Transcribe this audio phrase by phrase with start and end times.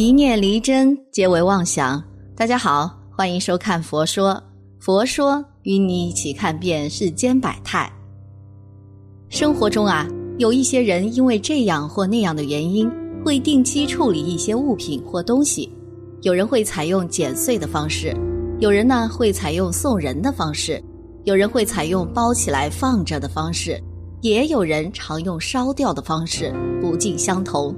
[0.00, 2.00] 一念离真，皆为妄想。
[2.36, 4.30] 大家好，欢迎收看《佛说》，
[4.78, 7.92] 佛说与你一起看遍世间百态。
[9.28, 10.06] 生活中啊，
[10.38, 12.88] 有一些人因为这样或那样的原因，
[13.24, 15.68] 会定期处理一些物品或东西。
[16.22, 18.16] 有人会采用剪碎的方式，
[18.60, 20.80] 有人呢会采用送人的方式，
[21.24, 23.82] 有人会采用包起来放着的方式，
[24.20, 27.74] 也有人常用烧掉的方式，不尽相同。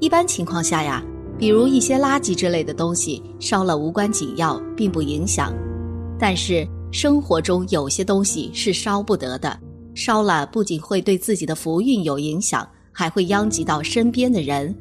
[0.00, 1.02] 一般情况下呀，
[1.38, 5.52] 比如一些垃圾之类的东西，烧了无关紧要，并不影响。
[6.18, 9.58] 但是生活中有些东西是烧不得的，
[9.94, 14.74] 烧了不仅会对自己的福运有影响，还会殃及到身边的人。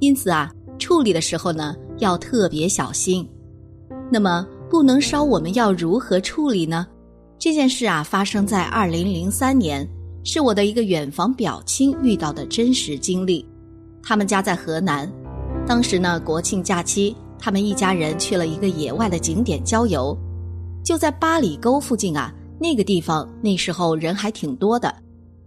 [0.00, 3.28] 因此啊，处理的时候呢，要特别小心。
[4.10, 6.86] 那么不能烧，我们要如何处理呢？
[7.38, 9.86] 这件事啊，发生在二零零三年，
[10.24, 13.44] 是我的一个远房表亲遇到的真实经历。
[14.02, 15.10] 他们家在河南，
[15.68, 20.16] 当时呢国庆假期，他们一家人去了一个野外的景点郊游，
[20.82, 22.32] 就在八里沟附近啊。
[22.58, 24.92] 那个地方那时候人还挺多的。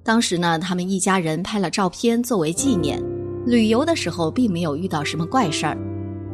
[0.03, 3.01] 当时呢，他们一家人拍了照片作为纪念。
[3.47, 5.75] 旅游的时候并没有遇到什么怪事儿，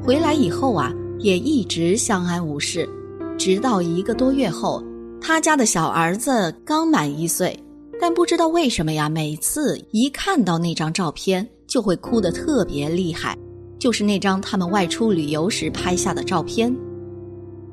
[0.04, 2.88] 回来以后啊也一直相安无事，
[3.38, 4.84] 直到一个多月后，
[5.22, 7.58] 他家的小儿子刚满一岁，
[8.02, 11.48] 但不知道为什么呀，每次一看到那张照片。
[11.68, 13.38] 就会哭得特别厉害，
[13.80, 16.76] 就是那张他们外出旅游时拍下的照片。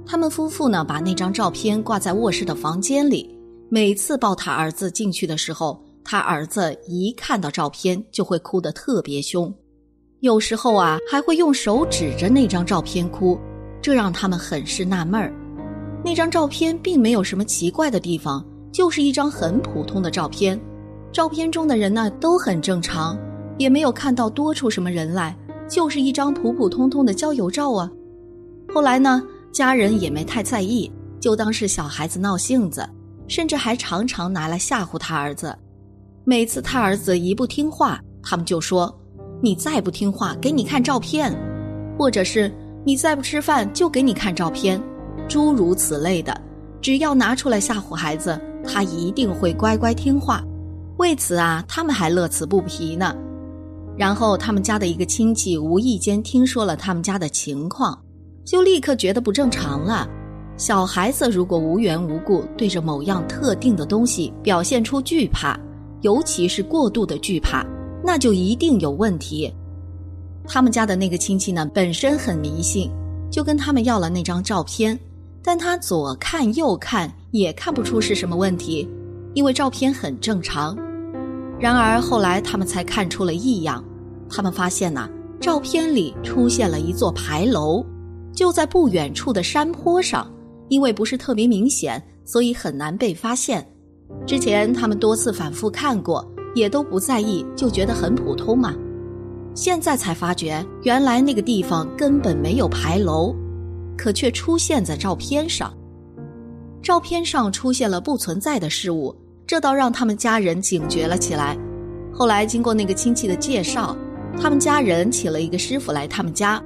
[0.06, 3.30] 他们夫妇呢，把那张照片挂在卧室的房间里。
[3.70, 9.52] 每次抱他儿子进去的时候，他儿子一看到照片就会哭得特别凶，
[10.20, 13.38] 有时候啊还会用手指着那张照片哭，
[13.80, 15.32] 这让他们很是纳闷儿。
[16.05, 20.60] 那张照片并没有什么奇怪的地方，就是一张很普通的照片，
[21.10, 23.19] 照片中的人呢都很正常。
[23.56, 25.34] 也没有看到多出什么人来，
[25.75, 27.91] 就是一张普普通通的郊游照啊。
[28.72, 30.88] 后来呢，家人也没太在意，
[31.19, 32.88] 就当是小孩子闹性子，
[33.26, 35.53] 甚至还常常拿来吓唬他儿子。
[36.22, 38.97] 每次他儿子一不听话，他们就说
[39.43, 41.32] ：“你再不听话，给你看照片；
[41.98, 42.48] 或者是
[42.84, 44.81] 你再不吃饭，就给你看照片。”
[45.28, 46.41] 诸如此类的，
[46.81, 50.41] 只要拿出来吓唬孩子，他一定会乖乖听话。
[50.98, 53.12] 为此啊，他们还乐此不疲呢。
[53.97, 57.99] 然后他们家的一个亲戚无意间听说了他们家的情况，
[58.44, 60.09] 就立刻觉得不正常了。
[60.56, 65.59] 小孩子如果无缘无故对着某样特定的东西表现出惧怕，
[66.03, 67.66] 尤其是过度的惧怕，
[68.04, 69.53] 那就一定有问题。
[70.47, 72.91] 他们家的那个亲戚呢，本身很迷信，
[73.31, 74.99] 就跟他们要了那张照片，
[75.43, 78.88] 但他左看右看也看不出是什么问题，
[79.34, 80.77] 因为照片很正常。
[81.64, 83.82] 然而后来他们才看出了异样，
[84.28, 85.08] 他们发现呐，
[85.41, 87.82] 照片里出现了一座牌楼，
[88.34, 90.30] 就在不远处的山坡上。
[90.69, 93.66] 因为不是特别明显，所以很难被发现。
[94.26, 98.74] 之前他们多次反复看过，也都不在意，就觉得很普通嘛。
[99.54, 103.34] 现在才发觉，原来那个地方根本没有牌楼，
[103.97, 105.72] 可却出现在照片上。
[106.82, 109.16] 照片上出现了不存在的事物。
[109.47, 111.56] 这倒让他们家人警觉了起来。
[112.12, 113.97] 后来经过那个亲戚的介绍，
[114.41, 116.62] 他们家人请了一个师傅来他们家。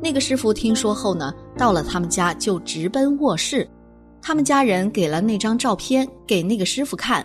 [0.00, 3.68] 那个师傅听说后呢，到了他们家就直奔卧室。
[4.20, 7.24] 他们家人给了那张照片给那个师傅看。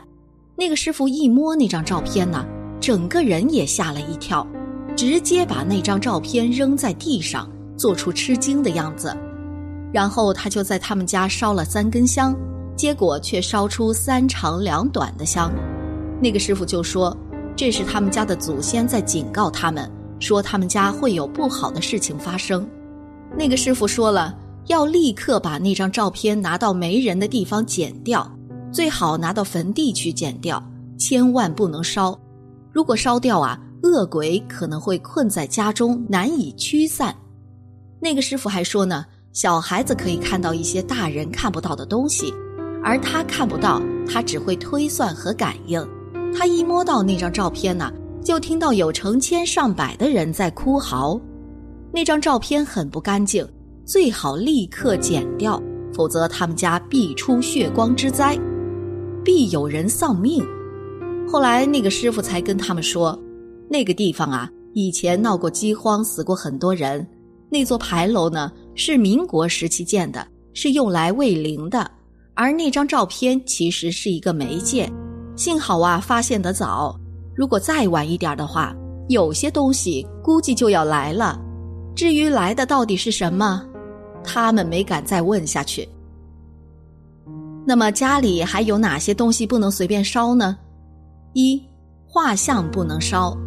[0.56, 2.46] 那个师傅一摸那张照片呢，
[2.80, 4.47] 整个人也吓了一跳，
[4.96, 9.16] 直接把那张照片扔在地上，做出吃惊的样子。
[9.92, 12.36] 然后他就在他们家烧了三根香。
[12.75, 15.51] 结果却烧出三长两短的香，
[16.22, 17.16] 那个师傅就说
[17.56, 19.89] ：“这是他们家的祖先在警告他们，
[20.19, 22.67] 说他们家会有不好的事情发生。”
[23.38, 24.35] 那个师傅说了，
[24.67, 28.29] 要立刻把那张照片拿到没人的地方剪掉，
[28.72, 30.62] 最好拿到坟地去剪掉，
[30.98, 32.18] 千万不能烧。
[32.71, 37.15] 如果烧掉啊，恶鬼可能会困在家中，难以驱散。
[38.00, 42.33] 那个师傅还说呢，小孩子可以看到一些大人看不到的东西。
[42.83, 45.81] 而他看不到，他只会推算和感应。
[46.35, 47.91] 他一摸到那张照片呢，
[48.24, 51.19] 就听到有成千上百的人在哭嚎。
[51.91, 53.47] 那张照片很不干净，
[53.85, 55.62] 最好立刻剪掉，
[55.94, 58.38] 否则他们家必出血光之灾，
[59.24, 60.44] 必有人丧命。
[61.31, 63.18] 后来那个师傅才跟他们说，
[63.69, 67.07] 那个地方啊，以前闹过饥荒，死过很多人。
[67.50, 71.89] 那座牌楼呢，是民国时期建的，是用来慰灵的。
[72.35, 74.91] 而那张照片其实是一个媒介，
[75.35, 77.00] 幸好啊发现得早。
[77.35, 78.75] 如果再晚一点的话，
[79.09, 81.39] 有些东西估计就要来了。
[81.95, 83.63] 至于来的到底是什么，
[84.24, 85.88] 他们没敢再问下去。
[87.65, 90.57] 那么家里还有哪些东西不能随便烧呢？
[91.33, 91.62] 一
[92.06, 93.38] 画像不能烧，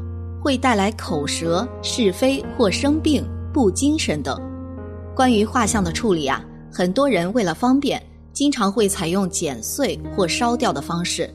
[0.43, 4.41] 会带来口舌是非或生病、不精神等。
[5.15, 8.03] 关于画像的处理啊，很多人为了方便，
[8.37, 11.33] 经常会采用剪碎或烧掉的方式。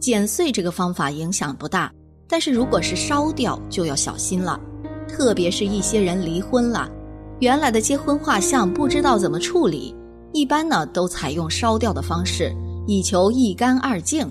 [0.00, 1.92] 剪碎这个方法影响不大，
[2.28, 4.60] 但是如果是烧掉就要小心了。
[5.06, 6.90] 特别是一些人离婚了，
[7.38, 9.94] 原来的结婚画像不知道怎么处理，
[10.32, 12.52] 一般呢都采用烧掉的方式，
[12.84, 14.28] 以求一干二净。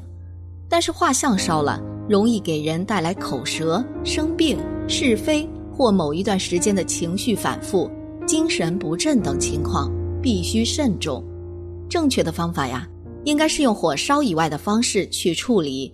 [0.68, 7.90] 但是画像烧了，容易给人带来口舌生病、是非或某一段时间的情绪反复、
[8.28, 9.90] 精神不振等情况，
[10.22, 11.24] 必须慎重。
[11.90, 12.88] 正确的方法呀。
[13.26, 15.94] 应该是用火烧以外的方式去处理。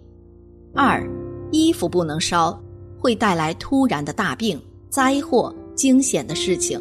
[0.76, 1.04] 二，
[1.52, 2.58] 衣服不能烧，
[3.00, 6.80] 会带来突然的大病、灾祸、惊险的事情。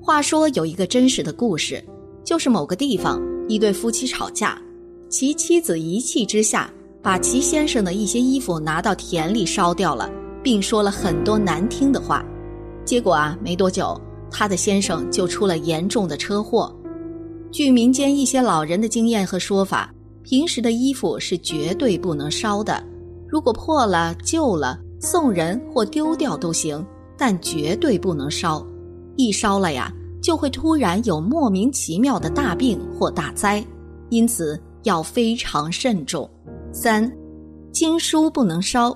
[0.00, 1.82] 话说有一个真实的故事，
[2.22, 3.18] 就是某个地方
[3.48, 4.60] 一对夫妻吵架，
[5.08, 6.70] 其妻子一气之下
[7.00, 10.10] 把其先生的一些衣服拿到田里烧掉了，
[10.42, 12.22] 并说了很多难听的话。
[12.84, 13.98] 结果啊，没多久，
[14.30, 16.72] 他的先生就出了严重的车祸。
[17.54, 19.88] 据民间一些老人的经验和说法，
[20.24, 22.82] 平时的衣服是绝对不能烧的。
[23.28, 26.84] 如果破了、旧了，送人或丢掉都行，
[27.16, 28.66] 但绝对不能烧。
[29.14, 29.88] 一烧了呀，
[30.20, 33.64] 就会突然有莫名其妙的大病或大灾，
[34.08, 36.28] 因此要非常慎重。
[36.72, 37.08] 三，
[37.70, 38.92] 经书不能烧，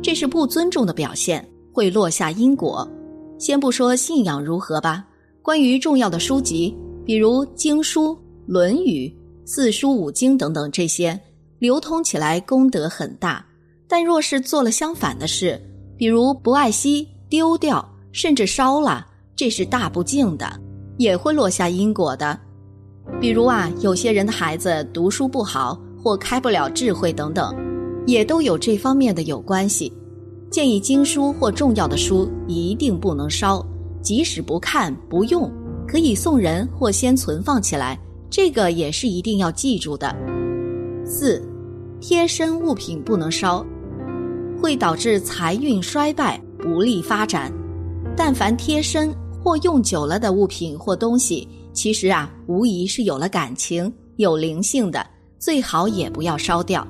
[0.00, 2.90] 这是不尊重的表现，会落下因果。
[3.38, 5.04] 先不说信仰如何吧，
[5.42, 6.74] 关于重要的书籍。
[7.04, 8.14] 比如经书、
[8.46, 9.08] 《论语》、
[9.44, 11.18] 四书五经等等这些，
[11.58, 13.44] 流通起来功德很大。
[13.88, 15.60] 但若是做了相反的事，
[15.96, 20.48] 比如不爱惜、丢掉，甚至烧了，这是大不敬的，
[20.96, 22.38] 也会落下因果的。
[23.20, 27.54] 比如啊，有些人的孩子读书不好，或开不了智慧等等，
[28.06, 29.92] 也都有这方面的有关系。
[30.50, 33.64] 建议经书或重要的书一定不能烧，
[34.00, 35.50] 即使不看不用。
[35.90, 37.98] 可以送人或先存放起来，
[38.30, 40.14] 这个也是一定要记住的。
[41.04, 41.42] 四，
[42.00, 43.66] 贴身物品不能烧，
[44.62, 47.52] 会导致财运衰败、不利发展。
[48.16, 55.04] 但凡贴身或用久了的物品或东西，其实啊，无疑是有了感情、有灵性的，
[55.40, 56.86] 最好也不要烧掉。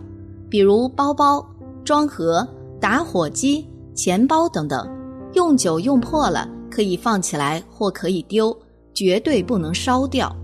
[0.50, 1.42] 比如包包、
[1.86, 2.46] 装盒、
[2.78, 4.86] 打火机、钱包等等，
[5.32, 8.54] 用久用破了，可以放起来或可以丢。
[8.94, 10.34] 绝对不能烧掉，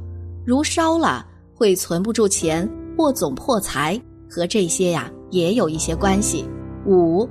[0.44, 6.44] 如烧了会存不住钱或总破财，和这些呀也有一些关系。
[6.86, 7.28] 五，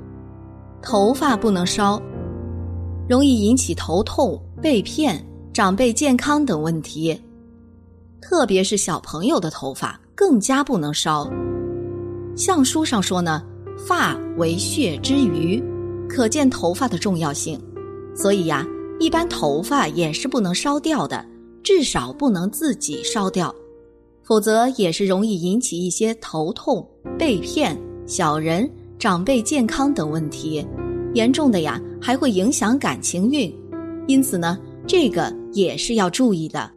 [0.82, 2.02] 头发不能烧，
[3.08, 7.20] 容易引起头痛、被骗、长辈健康等问题，
[8.22, 11.30] 特别是小朋友的头发更加不能烧。
[12.36, 13.42] 相书上说呢，
[13.88, 15.64] 发为血之余，
[16.10, 17.60] 可见头发的重要性，
[18.14, 18.68] 所以呀。
[19.00, 21.26] 一般头发也是不能烧掉的，
[21.62, 23.54] 至少不能自己烧掉，
[24.24, 26.88] 否则也是容易引起一些头痛、
[27.18, 27.78] 被骗、
[28.08, 30.66] 小人、长辈健康等问题，
[31.14, 33.54] 严重的呀还会影响感情运，
[34.08, 36.72] 因此呢，这个也是要注意的。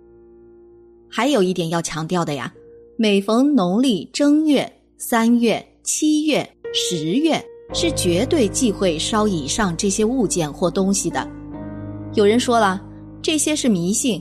[1.08, 2.52] 还有一点要强调的呀，
[2.96, 11.26] 每逢农历正月、三月、七月、十月，是绝对忌讳烧以上这些物件或东西的。
[12.18, 12.82] 有人说了，
[13.22, 14.20] 这些是迷信，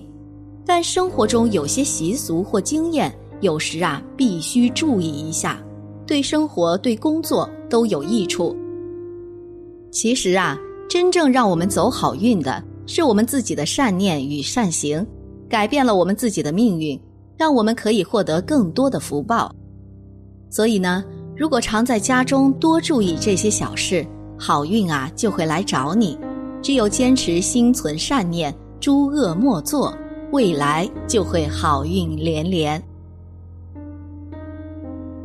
[0.64, 3.12] 但生活中有些习俗或经验，
[3.42, 5.60] 有时啊必须注意一下，
[6.06, 8.56] 对生活、对工作都有益处。
[9.90, 10.56] 其实啊，
[10.88, 15.04] 真正让我们走好运的，是我们自己的善念与善行，
[15.50, 17.02] 改变了我们自己的命运，
[17.36, 19.52] 让我们可以获得更多的福报。
[20.52, 21.04] 所以呢，
[21.36, 24.06] 如果常在家中多注意这些小事，
[24.38, 26.16] 好运啊就会来找你。
[26.62, 29.96] 只有坚持心存善念，诸恶莫作，
[30.32, 32.82] 未来就会好运连连。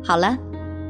[0.03, 0.37] 好了，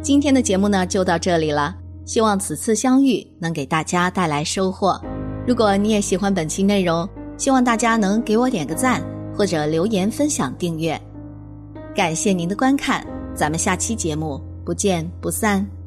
[0.01, 1.75] 今天的节目呢就到这里了。
[2.05, 4.99] 希望此次相遇能给大家带来收获。
[5.47, 7.07] 如果你也喜欢本期内容，
[7.37, 9.01] 希望大家能给我点个赞，
[9.35, 10.99] 或者留言分享、订阅。
[11.95, 15.82] 感谢您的观看，咱们下期节目不见不散。